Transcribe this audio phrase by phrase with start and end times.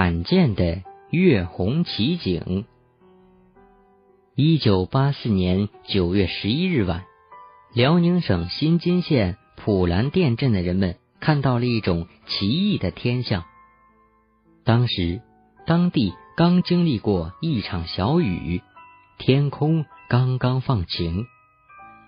[0.00, 2.66] 罕见的月红奇景。
[4.36, 7.02] 一九八四年九月十一日晚，
[7.74, 13.42] 辽宁省新津县普兰店镇的人们看到了一种奇异的天象。
[14.62, 15.20] 当时，
[15.66, 18.62] 当地刚经历过一场小雨，
[19.18, 21.26] 天空刚刚放晴。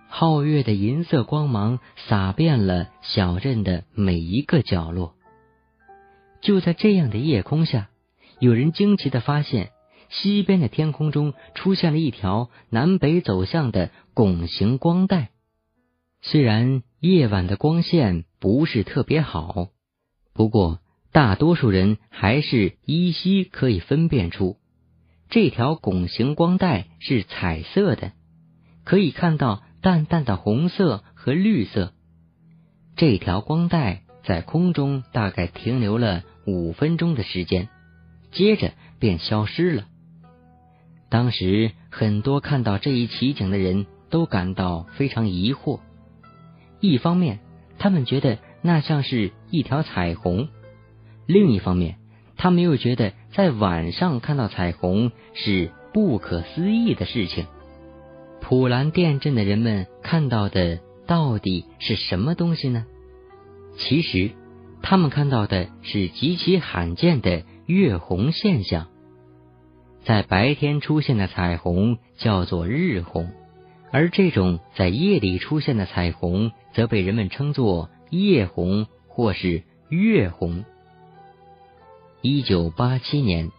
[0.09, 5.16] 皓月的银色光芒洒遍了小镇的每一个角落。
[6.41, 7.91] 就在这样的夜空下，
[8.38, 9.71] 有人惊奇的发现，
[10.08, 15.30] 西边的天空中出现了一条南北走向的拱形光带。
[16.22, 19.68] 虽然夜晚的光线不是特别好，
[20.32, 20.80] 不过
[21.13, 24.57] 大多数人还是依稀可以分辨出，
[25.29, 28.13] 这条拱形光带是彩色的，
[28.85, 29.63] 可以看到。
[29.82, 31.94] 淡淡的红色和绿色，
[32.97, 37.69] 这条光带在空中大概停留了五分钟的时间，
[38.33, 39.86] 接着便消失了。
[41.08, 45.80] 当时很多看到这一奇景的人都感到非常疑惑。
[46.80, 47.41] 一方面，
[47.78, 50.48] 他们觉得那像是一条彩虹；
[51.27, 51.96] 另一方面，
[52.36, 57.46] 他们又觉得在晚上看到彩虹是不可思议的事情。
[58.41, 62.86] 普兰店镇的人们看到的到底是什么东西呢？
[63.77, 64.30] 其实，
[64.83, 68.89] 他们看到的是极其罕见的月红现象。
[70.05, 73.31] 在白天出现的彩虹叫做日红，
[73.91, 80.64] 而这种在夜里出现的彩虹则被人们称作夜红或是月红。
[82.23, 83.51] 一九八七年。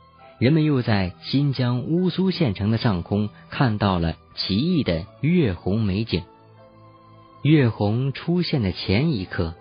[0.42, 6.24] 人们又在新疆乌苏县城的上空看到了奇异的月红美景。
[7.44, 9.54] 月红出现的前一刻，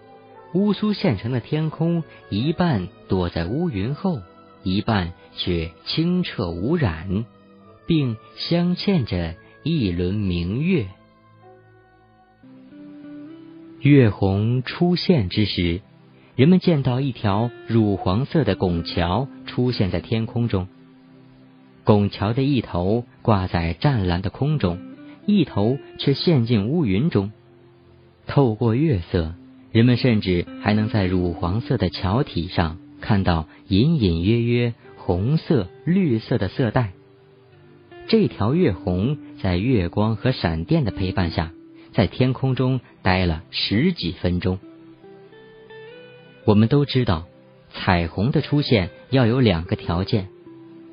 [0.52, 4.20] 乌苏县城的天空一半躲在乌云后，
[4.62, 7.24] 一半却清澈无染，
[7.86, 10.86] 并镶嵌着一轮明月。
[13.80, 15.80] 月红出现之时。
[16.36, 20.68] 人们见到一条乳黄色的拱桥出现在天空中，
[21.84, 24.78] 拱桥的一头挂在湛蓝的空中，
[25.26, 27.30] 一头却陷进乌云中。
[28.26, 29.34] 透过月色，
[29.72, 36.92] 人们甚至还能在乳黄色的桥体上看到隐隐约约红色、绿色的色带。
[38.08, 41.52] 这条月红在月光和闪电的陪伴下，
[41.92, 44.58] 在天空中待了十几分钟。
[46.44, 47.28] 我们都知道，
[47.72, 50.28] 彩虹的出现要有两个条件，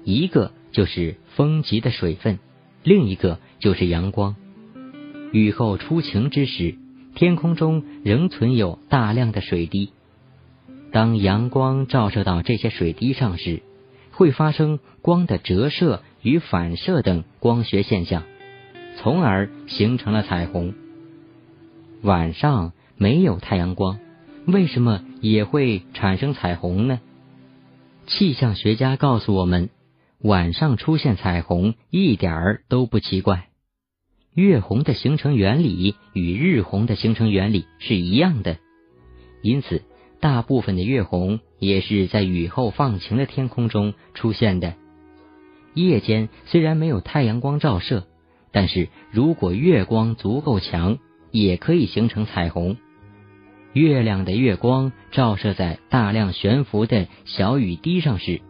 [0.03, 2.37] 一个就是丰集的水分，
[2.83, 4.35] 另一个就是阳光。
[5.31, 6.75] 雨后初晴之时，
[7.17, 9.91] 天空中仍存有大量的水滴。
[10.91, 13.63] 当阳光照射到这些水滴上时，
[14.11, 18.21] 会发生光的折射与反射等光学现象，
[18.97, 20.75] 从而形成了彩虹。
[22.03, 23.97] 晚上没有太阳光。
[24.45, 26.99] 为什么也会产生彩虹呢？
[28.05, 29.71] 气象学家告诉我们，
[30.19, 33.47] 晚上出现彩虹一点儿都不奇怪。
[34.37, 38.59] 月红的形成原理与日红的形成原理是一样的，
[39.41, 39.81] 因此
[40.19, 44.75] 大部分的月红也是在雨后放晴的天空中出现的。
[45.73, 48.05] 夜间虽然没有太阳光照射，
[48.51, 50.99] 但是如果月光足够强，
[51.31, 52.77] 也可以形成彩虹。
[53.73, 58.41] 月亮的月光照射在大量悬浮的小雨滴上时，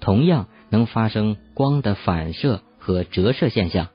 [0.00, 3.88] 同样能发生光的反射和折射现象，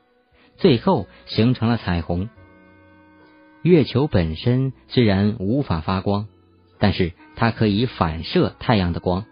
[0.57, 2.29] 最后形成了彩虹。
[3.61, 6.27] 月球本身虽然无法发光，
[6.79, 9.25] 但是它可以反射太阳的光，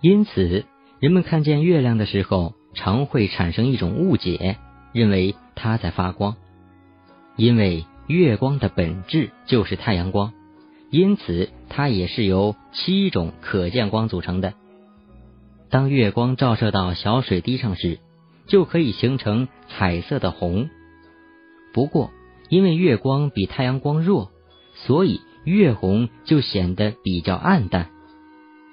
[0.00, 0.64] 因此
[1.00, 4.58] 人们看见月亮的时候，常会产生一种误解，
[4.92, 6.36] 认为它在发光，
[7.36, 10.32] 因为月光的本质就是太阳光。
[10.90, 14.54] 因此，它也是由七种可见光组成的。
[15.68, 17.98] 当月光照射到小水滴上时，
[18.46, 20.68] 就可以形成彩色的红。
[21.72, 22.10] 不过，
[22.48, 24.30] 因为月光比太阳光弱，
[24.74, 27.90] 所以月红就显得比较暗淡。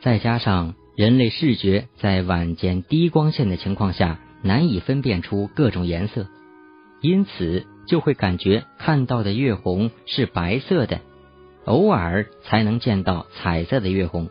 [0.02, 6.28] 再加上人类视觉在晚间低光线的情况下难以分辨出各种颜色，
[7.02, 11.02] 因此就会感觉看到的月红是白色的。
[11.66, 14.30] 偶尔才能见到彩色的月红。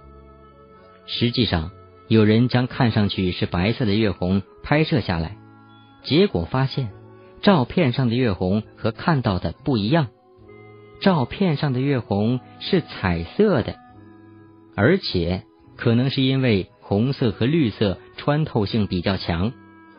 [1.07, 1.71] 实际上，
[2.13, 5.39] 有人将看上去是白色的月红拍摄下来，
[6.05, 6.91] 结果发现
[7.41, 10.09] 照片上的月红和看到的不一样。
[11.01, 13.77] 照片上的月红是彩色的，
[14.77, 15.45] 而且
[15.79, 19.55] 可能是因为红色和绿色穿透性比较强，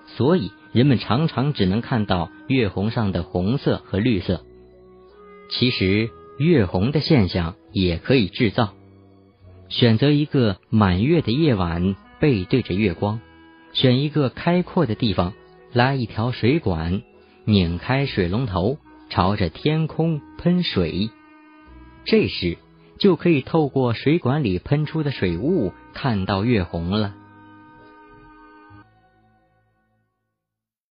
[0.06, 4.46] 所以人们常常只能看到月红上的红色和绿色。
[5.50, 8.76] 其实，月红的现象也可以制造。
[9.68, 13.20] 选择一个满月的夜晚，背对着月光，
[13.74, 15.34] 选一个开阔的地方，
[15.74, 17.02] 拉一条水管，
[17.44, 18.78] 拧开水龙头，
[19.10, 21.10] 朝着天空喷水。
[22.06, 22.58] 这时，
[22.98, 27.14] 就可以透过水管里喷出的水雾看到月红了。